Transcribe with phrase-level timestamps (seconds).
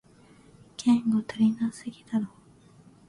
[0.77, 2.25] 言語足りなすぎだろ